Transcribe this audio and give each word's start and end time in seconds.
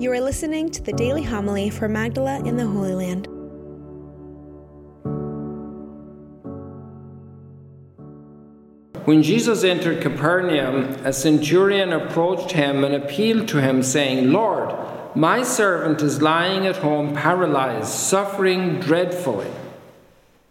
You 0.00 0.10
are 0.12 0.20
listening 0.22 0.70
to 0.70 0.82
the 0.82 0.94
daily 0.94 1.22
homily 1.22 1.68
for 1.68 1.86
Magdala 1.86 2.42
in 2.46 2.56
the 2.56 2.66
Holy 2.66 2.94
Land. 2.94 3.26
When 9.04 9.22
Jesus 9.22 9.62
entered 9.62 10.00
Capernaum, 10.00 10.84
a 11.04 11.12
centurion 11.12 11.92
approached 11.92 12.52
him 12.52 12.82
and 12.82 12.94
appealed 12.94 13.46
to 13.48 13.60
him, 13.60 13.82
saying, 13.82 14.32
Lord, 14.32 14.74
my 15.14 15.42
servant 15.42 16.00
is 16.00 16.22
lying 16.22 16.66
at 16.66 16.78
home 16.78 17.14
paralyzed, 17.14 17.90
suffering 17.90 18.80
dreadfully. 18.80 19.50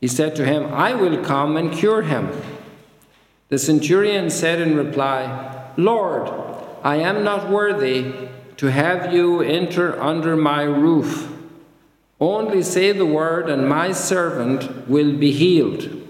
He 0.00 0.08
said 0.08 0.34
to 0.34 0.44
him, 0.44 0.74
I 0.74 0.94
will 0.94 1.24
come 1.24 1.56
and 1.56 1.72
cure 1.72 2.02
him. 2.02 2.32
The 3.50 3.60
centurion 3.60 4.28
said 4.28 4.60
in 4.60 4.76
reply, 4.76 5.70
Lord, 5.76 6.32
I 6.82 6.96
am 6.96 7.22
not 7.22 7.48
worthy 7.48 8.26
to 8.56 8.66
have 8.66 9.12
you 9.12 9.42
enter 9.42 10.00
under 10.00 10.36
my 10.36 10.62
roof. 10.62 11.32
Only 12.18 12.62
say 12.62 12.92
the 12.92 13.06
word, 13.06 13.50
and 13.50 13.68
my 13.68 13.92
servant 13.92 14.88
will 14.88 15.12
be 15.12 15.32
healed. 15.32 16.02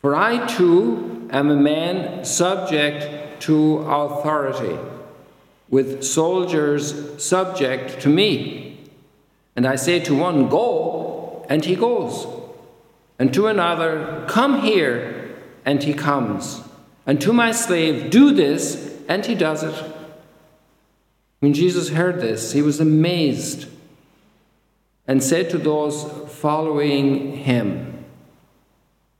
For 0.00 0.14
I 0.14 0.46
too 0.46 1.28
am 1.32 1.50
a 1.50 1.56
man 1.56 2.24
subject 2.24 3.40
to 3.42 3.78
authority, 3.78 4.78
with 5.68 6.04
soldiers 6.04 7.22
subject 7.22 8.00
to 8.02 8.08
me. 8.08 8.78
And 9.56 9.66
I 9.66 9.76
say 9.76 9.98
to 10.00 10.14
one, 10.14 10.48
Go, 10.48 11.44
and 11.48 11.64
he 11.64 11.74
goes, 11.74 12.26
and 13.18 13.34
to 13.34 13.48
another, 13.48 14.24
Come 14.28 14.60
here, 14.60 15.36
and 15.64 15.82
he 15.82 15.94
comes, 15.94 16.62
and 17.06 17.20
to 17.20 17.32
my 17.32 17.50
slave, 17.50 18.10
Do 18.10 18.32
this, 18.32 18.96
and 19.08 19.26
he 19.26 19.34
does 19.34 19.64
it. 19.64 19.91
When 21.42 21.54
Jesus 21.54 21.88
heard 21.88 22.20
this, 22.20 22.52
he 22.52 22.62
was 22.62 22.78
amazed 22.78 23.66
and 25.08 25.20
said 25.20 25.50
to 25.50 25.58
those 25.58 26.04
following 26.38 27.38
him, 27.38 28.04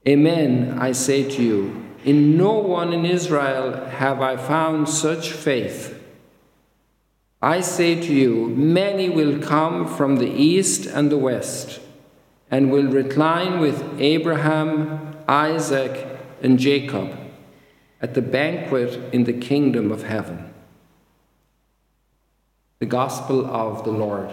Amen, 0.07 0.79
I 0.79 0.93
say 0.93 1.29
to 1.29 1.43
you, 1.43 1.85
in 2.05 2.37
no 2.37 2.53
one 2.53 2.93
in 2.93 3.05
Israel 3.05 3.73
have 3.87 4.23
I 4.23 4.37
found 4.37 4.89
such 4.89 5.33
faith. 5.33 6.01
I 7.43 7.61
say 7.61 8.01
to 8.01 8.15
you, 8.15 8.51
many 8.51 9.11
will 9.11 9.41
come 9.41 9.89
from 9.89 10.19
the 10.19 10.31
east 10.31 10.87
and 10.87 11.11
the 11.11 11.19
west, 11.19 11.81
and 12.53 12.71
will 12.71 12.87
recline 12.87 13.59
with 13.59 14.01
Abraham, 14.01 15.17
Isaac, 15.27 16.07
and 16.41 16.57
Jacob 16.57 17.19
at 18.01 18.15
the 18.15 18.23
banquet 18.23 19.13
in 19.13 19.25
the 19.25 19.33
kingdom 19.33 19.91
of 19.91 20.05
heaven. 20.05 20.52
The 22.83 22.87
Gospel 22.87 23.47
of 23.47 23.85
the 23.85 23.93
Lord. 23.93 24.29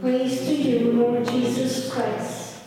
Praise 0.00 0.42
to 0.42 0.54
you, 0.54 0.92
Lord 0.92 1.26
Jesus 1.26 1.92
Christ. 1.92 2.60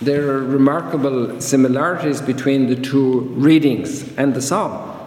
There 0.00 0.30
are 0.30 0.42
remarkable 0.42 1.38
similarities 1.42 2.22
between 2.22 2.68
the 2.68 2.76
two 2.76 3.24
readings 3.36 4.10
and 4.16 4.32
the 4.32 4.40
psalm. 4.40 5.06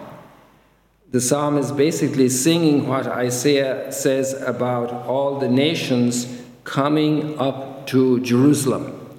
The 1.10 1.20
psalm 1.20 1.58
is 1.58 1.72
basically 1.72 2.28
singing 2.28 2.86
what 2.86 3.08
Isaiah 3.08 3.90
says 3.90 4.40
about 4.40 4.92
all 5.08 5.40
the 5.40 5.48
nations 5.48 6.40
coming 6.62 7.36
up 7.36 7.88
to 7.88 8.20
Jerusalem, 8.20 9.18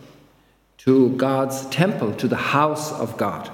to 0.77 1.09
God's 1.17 1.65
temple, 1.65 2.13
to 2.13 2.29
the 2.29 2.43
house 2.55 2.93
of 2.93 3.17
God. 3.17 3.51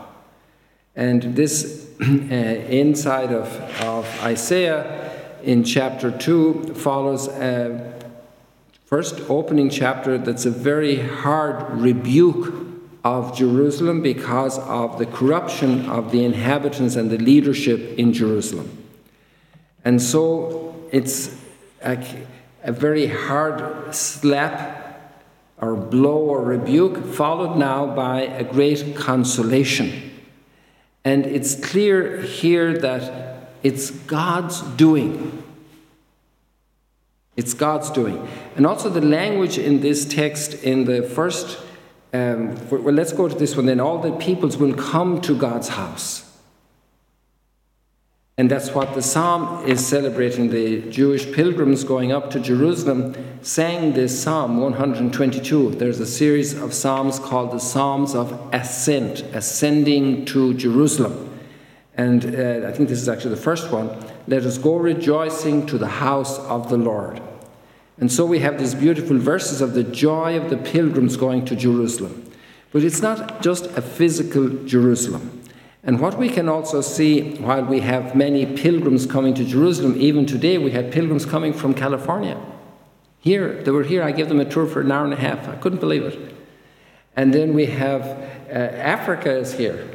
And 0.98 1.36
this 1.36 1.88
uh, 2.02 2.04
inside 2.04 3.32
of, 3.32 3.48
of 3.82 4.24
Isaiah 4.24 5.14
in 5.44 5.64
chapter 5.64 6.12
2 6.12 6.74
follows 6.74 7.28
a 7.28 7.94
first 8.86 9.22
opening 9.30 9.70
chapter 9.70 10.18
that's 10.18 10.46
a 10.46 10.52
very 10.52 10.98
hard 10.98 11.80
rebuke 11.80 12.66
of 13.04 13.38
Jerusalem 13.38 14.02
because 14.02 14.58
of 14.58 14.98
the 14.98 15.06
corruption 15.06 15.86
of 15.88 16.12
the 16.12 16.26
inhabitants 16.26 16.96
and 16.96 17.12
the 17.12 17.20
leadership 17.20 17.98
in 18.00 18.12
Jerusalem. 18.12 18.84
And 19.86 20.02
so 20.02 20.76
it's 20.92 21.40
a, 21.84 22.04
a 22.64 22.72
very 22.72 23.06
hard 23.06 23.94
slap 23.94 24.84
or 25.62 25.76
blow 25.76 26.18
or 26.18 26.44
rebuke, 26.44 27.06
followed 27.06 27.56
now 27.56 27.86
by 27.86 28.22
a 28.22 28.44
great 28.44 28.96
consolation. 28.96 30.07
And 31.08 31.26
it's 31.26 31.56
clear 31.56 32.20
here 32.22 32.78
that 32.80 33.54
it's 33.64 33.92
God's 33.92 34.60
doing. 34.76 35.42
It's 37.38 37.54
God's 37.54 37.90
doing. 37.90 38.28
And 38.58 38.68
also 38.68 38.90
the 38.90 39.00
language 39.00 39.58
in 39.58 39.80
this 39.80 40.04
text 40.04 40.66
in 40.66 40.84
the 40.84 41.02
first, 41.02 41.60
um, 42.12 42.58
well, 42.70 42.94
let's 42.94 43.14
go 43.14 43.30
to 43.30 43.36
this 43.36 43.56
one 43.56 43.68
then. 43.68 43.80
All 43.80 44.00
the 44.02 44.12
peoples 44.18 44.58
will 44.58 44.74
come 44.74 45.22
to 45.22 45.34
God's 45.34 45.70
house. 45.70 46.27
And 48.40 48.52
that's 48.52 48.70
what 48.70 48.94
the 48.94 49.02
psalm 49.02 49.66
is 49.66 49.84
celebrating. 49.84 50.52
The 50.52 50.82
Jewish 50.92 51.32
pilgrims 51.32 51.84
going 51.84 52.12
up 52.12 52.30
to 52.32 52.40
Jerusalem 52.40 53.16
sang 53.42 53.94
this 53.94 54.22
psalm 54.22 54.62
122. 54.62 55.72
There's 55.72 56.00
a 56.00 56.06
series 56.06 56.54
of 56.54 56.72
psalms 56.72 57.18
called 57.18 57.52
the 57.52 57.60
Psalms 57.60 58.14
of 58.14 58.40
Ascent, 58.54 59.22
ascending 59.34 60.26
to 60.26 60.54
Jerusalem. 60.54 61.40
And 61.96 62.26
uh, 62.26 62.68
I 62.68 62.72
think 62.74 62.90
this 62.90 63.02
is 63.02 63.10
actually 63.10 63.34
the 63.34 63.42
first 63.42 63.72
one. 63.72 63.90
Let 64.28 64.44
us 64.44 64.60
go 64.60 64.76
rejoicing 64.76 65.66
to 65.66 65.80
the 65.80 65.88
house 65.88 66.38
of 66.38 66.70
the 66.70 66.78
Lord. 66.78 67.20
And 67.98 68.12
so 68.12 68.24
we 68.24 68.38
have 68.40 68.60
these 68.60 68.76
beautiful 68.76 69.18
verses 69.18 69.62
of 69.62 69.74
the 69.74 69.84
joy 69.84 70.38
of 70.38 70.52
the 70.52 70.58
pilgrims 70.58 71.18
going 71.18 71.44
to 71.46 71.56
Jerusalem. 71.56 72.32
But 72.72 72.84
it's 72.84 73.02
not 73.02 73.42
just 73.42 73.66
a 73.76 73.82
physical 73.82 74.50
Jerusalem. 74.66 75.37
And 75.88 76.02
what 76.02 76.18
we 76.18 76.28
can 76.28 76.50
also 76.50 76.82
see 76.82 77.36
while 77.38 77.64
we 77.64 77.80
have 77.80 78.14
many 78.14 78.46
pilgrims 78.46 79.06
coming 79.06 79.34
to 79.36 79.46
Jerusalem, 79.46 79.96
even 79.98 80.26
today 80.26 80.58
we 80.58 80.72
had 80.72 80.92
pilgrims 80.92 81.26
coming 81.26 81.54
from 81.54 81.74
California. 81.74 82.38
Here, 83.22 83.64
they 83.64 83.72
were 83.72 83.84
here, 83.84 84.04
I 84.04 84.12
gave 84.12 84.28
them 84.28 84.42
a 84.42 84.46
tour 84.46 84.68
for 84.68 84.82
an 84.82 84.92
hour 84.92 85.06
and 85.06 85.14
a 85.14 85.18
half. 85.18 85.48
I 85.48 85.56
couldn't 85.56 85.80
believe 85.80 86.04
it. 86.04 86.36
And 87.16 87.34
then 87.34 87.54
we 87.54 87.68
have 87.68 88.02
uh, 88.04 88.52
Africa 88.52 89.32
is 89.32 89.54
here. 89.54 89.90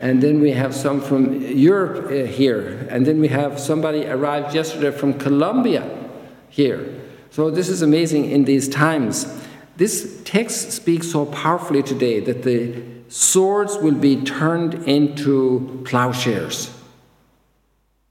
And 0.00 0.22
then 0.22 0.40
we 0.40 0.52
have 0.52 0.74
some 0.74 0.98
from 0.98 1.42
Europe 1.42 2.06
uh, 2.06 2.26
here. 2.26 2.88
And 2.90 3.04
then 3.04 3.20
we 3.20 3.28
have 3.28 3.60
somebody 3.60 4.06
arrived 4.06 4.54
yesterday 4.54 4.96
from 4.96 5.12
Colombia 5.18 5.84
here. 6.48 7.02
So 7.30 7.50
this 7.50 7.68
is 7.68 7.82
amazing 7.82 8.30
in 8.30 8.44
these 8.44 8.66
times. 8.66 9.26
This 9.76 10.22
text 10.24 10.72
speaks 10.72 11.12
so 11.12 11.26
powerfully 11.26 11.82
today 11.82 12.18
that 12.20 12.44
the 12.44 12.97
swords 13.08 13.76
will 13.78 13.94
be 13.94 14.22
turned 14.22 14.74
into 14.86 15.82
plowshares. 15.84 16.74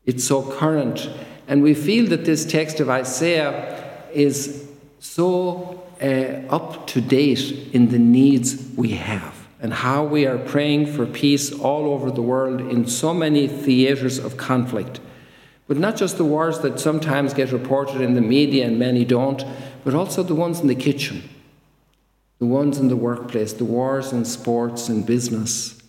It's 0.05 0.23
so 0.23 0.41
current. 0.43 1.09
And 1.47 1.61
we 1.63 1.73
feel 1.73 2.07
that 2.09 2.25
this 2.25 2.45
text 2.45 2.79
of 2.79 2.89
Isaiah 2.89 4.03
is 4.13 4.67
so 4.99 5.83
uh, 6.01 6.53
up 6.53 6.87
to 6.87 7.01
date 7.01 7.73
in 7.73 7.89
the 7.89 7.99
needs 7.99 8.71
we 8.75 8.91
have 8.91 9.47
and 9.59 9.73
how 9.73 10.03
we 10.03 10.25
are 10.25 10.37
praying 10.37 10.85
for 10.85 11.05
peace 11.05 11.51
all 11.51 11.91
over 11.91 12.11
the 12.11 12.21
world 12.21 12.61
in 12.61 12.87
so 12.87 13.13
many 13.13 13.47
theatres 13.47 14.19
of 14.19 14.37
conflict. 14.37 14.99
But 15.67 15.77
not 15.77 15.95
just 15.95 16.17
the 16.17 16.25
wars 16.25 16.59
that 16.59 16.79
sometimes 16.79 17.33
get 17.33 17.51
reported 17.51 18.01
in 18.01 18.13
the 18.13 18.21
media 18.21 18.65
and 18.65 18.77
many 18.77 19.03
don't, 19.03 19.43
but 19.83 19.93
also 19.93 20.23
the 20.23 20.35
ones 20.35 20.59
in 20.59 20.67
the 20.67 20.75
kitchen, 20.75 21.27
the 22.39 22.45
ones 22.45 22.77
in 22.77 22.87
the 22.87 22.95
workplace, 22.95 23.53
the 23.53 23.65
wars 23.65 24.13
in 24.13 24.25
sports 24.25 24.89
and 24.89 25.05
business, 25.05 25.81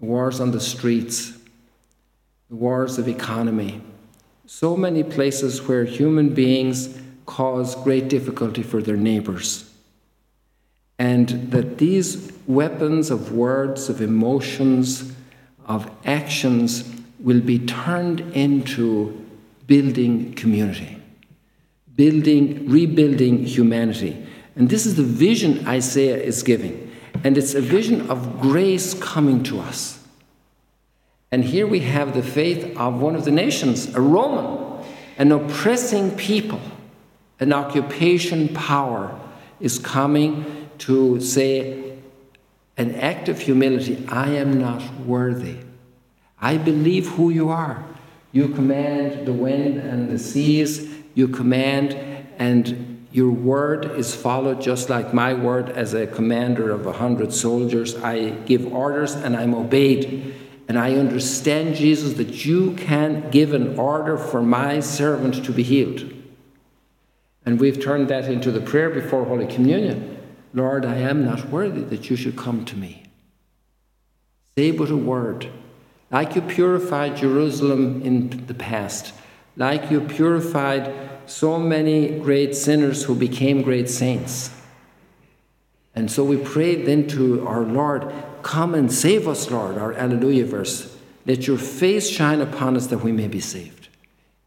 the 0.00 0.06
wars 0.06 0.40
on 0.40 0.50
the 0.50 0.60
streets, 0.60 1.32
the 2.48 2.56
wars 2.56 2.98
of 2.98 3.08
economy. 3.08 3.82
So 4.46 4.76
many 4.76 5.02
places 5.02 5.62
where 5.62 5.84
human 5.84 6.34
beings 6.34 6.98
cause 7.26 7.74
great 7.76 8.08
difficulty 8.08 8.62
for 8.62 8.82
their 8.82 8.96
neighbours. 8.96 9.70
And 10.98 11.50
that 11.50 11.78
these 11.78 12.32
weapons 12.46 13.10
of 13.10 13.32
words, 13.32 13.88
of 13.88 14.00
emotions, 14.00 15.12
of 15.66 15.90
actions 16.04 16.88
will 17.18 17.40
be 17.40 17.58
turned 17.58 18.20
into 18.34 19.24
building 19.66 20.34
community, 20.34 20.98
building, 21.96 22.68
rebuilding 22.68 23.44
humanity. 23.44 24.26
And 24.56 24.68
this 24.68 24.86
is 24.86 24.96
the 24.96 25.02
vision 25.02 25.66
Isaiah 25.66 26.16
is 26.16 26.42
giving. 26.42 26.92
And 27.24 27.36
it's 27.38 27.54
a 27.54 27.60
vision 27.60 28.10
of 28.10 28.40
grace 28.40 28.94
coming 28.94 29.42
to 29.44 29.60
us. 29.60 30.00
And 31.32 31.44
here 31.44 31.66
we 31.66 31.80
have 31.80 32.14
the 32.14 32.22
faith 32.22 32.76
of 32.76 33.00
one 33.00 33.16
of 33.16 33.24
the 33.24 33.32
nations, 33.32 33.92
a 33.94 34.00
Roman, 34.00 34.84
an 35.18 35.32
oppressing 35.32 36.16
people, 36.16 36.60
an 37.40 37.52
occupation 37.52 38.48
power 38.54 39.18
is 39.60 39.78
coming 39.78 40.68
to 40.78 41.20
say, 41.20 41.98
an 42.76 42.94
act 42.96 43.28
of 43.28 43.40
humility 43.40 44.04
I 44.08 44.30
am 44.30 44.60
not 44.60 44.82
worthy. 45.00 45.58
I 46.40 46.56
believe 46.56 47.08
who 47.08 47.30
you 47.30 47.48
are. 47.48 47.84
You 48.32 48.48
command 48.48 49.26
the 49.26 49.32
wind 49.32 49.78
and 49.78 50.10
the 50.10 50.18
seas, 50.18 50.88
you 51.14 51.28
command, 51.28 51.94
and 52.38 52.93
your 53.14 53.30
word 53.30 53.92
is 53.92 54.12
followed 54.12 54.60
just 54.60 54.90
like 54.90 55.14
my 55.14 55.34
word 55.34 55.70
as 55.70 55.94
a 55.94 56.04
commander 56.04 56.72
of 56.72 56.84
a 56.84 56.94
hundred 56.94 57.32
soldiers. 57.32 57.94
I 57.94 58.30
give 58.30 58.66
orders 58.72 59.14
and 59.14 59.36
I'm 59.36 59.54
obeyed. 59.54 60.34
And 60.66 60.76
I 60.76 60.96
understand, 60.96 61.76
Jesus, 61.76 62.14
that 62.14 62.44
you 62.44 62.72
can 62.72 63.30
give 63.30 63.54
an 63.54 63.78
order 63.78 64.18
for 64.18 64.42
my 64.42 64.80
servant 64.80 65.44
to 65.44 65.52
be 65.52 65.62
healed. 65.62 66.12
And 67.46 67.60
we've 67.60 67.80
turned 67.80 68.08
that 68.08 68.24
into 68.24 68.50
the 68.50 68.60
prayer 68.60 68.90
before 68.90 69.24
Holy 69.24 69.46
Communion. 69.46 70.18
Lord, 70.52 70.84
I 70.84 70.96
am 70.96 71.24
not 71.24 71.50
worthy 71.50 71.82
that 71.82 72.10
you 72.10 72.16
should 72.16 72.34
come 72.34 72.64
to 72.64 72.76
me. 72.76 73.04
Say 74.58 74.72
but 74.72 74.90
a 74.90 74.96
word. 74.96 75.48
Like 76.10 76.34
you 76.34 76.42
purified 76.42 77.16
Jerusalem 77.18 78.02
in 78.02 78.46
the 78.48 78.54
past, 78.54 79.14
like 79.56 79.88
you 79.92 80.00
purified 80.00 81.13
so 81.26 81.58
many 81.58 82.18
great 82.18 82.54
sinners 82.54 83.04
who 83.04 83.14
became 83.14 83.62
great 83.62 83.88
saints. 83.88 84.50
And 85.94 86.10
so 86.10 86.24
we 86.24 86.36
prayed 86.36 86.86
then 86.86 87.06
to 87.08 87.46
our 87.46 87.62
Lord, 87.62 88.12
Come 88.42 88.74
and 88.74 88.92
save 88.92 89.26
us, 89.26 89.50
Lord, 89.50 89.78
our 89.78 89.94
Alleluia 89.94 90.44
verse. 90.44 90.96
Let 91.24 91.46
your 91.46 91.56
face 91.56 92.10
shine 92.10 92.40
upon 92.40 92.76
us 92.76 92.88
that 92.88 92.98
we 92.98 93.12
may 93.12 93.28
be 93.28 93.40
saved. 93.40 93.88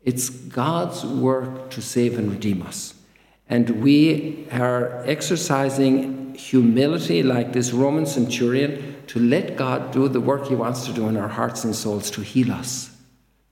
It's 0.04 0.30
God's 0.30 1.04
work 1.04 1.72
to 1.72 1.82
save 1.82 2.18
and 2.20 2.32
redeem 2.32 2.62
us. 2.62 2.94
And 3.50 3.82
we 3.82 4.48
are 4.52 5.04
exercising 5.06 6.36
humility 6.36 7.24
like 7.24 7.54
this 7.54 7.72
Roman 7.74 8.06
centurion 8.06 8.96
to 9.08 9.20
let 9.20 9.56
God 9.56 9.92
do 9.92 10.08
the 10.08 10.22
work 10.22 10.48
He 10.48 10.56
wants 10.56 10.86
to 10.86 10.94
do 10.94 11.08
in 11.08 11.18
our 11.18 11.28
hearts 11.28 11.64
and 11.64 11.76
souls 11.76 12.12
to 12.12 12.22
heal 12.22 12.52
us, 12.52 12.96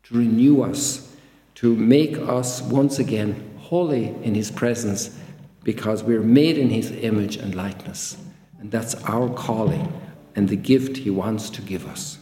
to 0.04 0.18
renew 0.18 0.62
us, 0.62 1.15
to 1.56 1.76
make 1.76 2.18
us 2.18 2.62
once 2.62 3.00
again 3.00 3.58
holy 3.58 4.08
in 4.24 4.36
His 4.36 4.52
presence 4.52 5.18
because 5.64 6.04
we're 6.04 6.22
made 6.22 6.58
in 6.58 6.70
His 6.70 6.92
image 6.92 7.38
and 7.38 7.56
likeness. 7.56 8.18
And 8.60 8.72
that's 8.72 8.96
our 9.06 9.30
calling 9.30 9.92
and 10.36 10.50
the 10.50 10.56
gift 10.56 10.98
He 10.98 11.10
wants 11.10 11.50
to 11.52 11.62
give 11.62 11.88
us. 11.88 12.20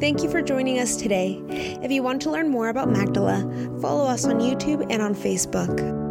Thank 0.00 0.24
you 0.24 0.28
for 0.28 0.42
joining 0.42 0.80
us 0.80 0.96
today. 0.96 1.40
If 1.80 1.92
you 1.92 2.02
want 2.02 2.20
to 2.22 2.30
learn 2.30 2.48
more 2.48 2.68
about 2.68 2.90
Magdala, 2.90 3.78
follow 3.80 4.04
us 4.04 4.24
on 4.24 4.40
YouTube 4.40 4.84
and 4.90 5.00
on 5.00 5.14
Facebook. 5.14 6.01